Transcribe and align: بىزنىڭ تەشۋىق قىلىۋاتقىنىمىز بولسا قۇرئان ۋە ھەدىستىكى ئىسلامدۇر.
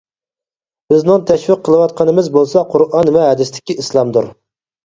بىزنىڭ 0.93 1.25
تەشۋىق 1.31 1.61
قىلىۋاتقىنىمىز 1.67 2.31
بولسا 2.39 2.65
قۇرئان 2.73 3.15
ۋە 3.19 3.29
ھەدىستىكى 3.29 3.77
ئىسلامدۇر. 3.85 4.33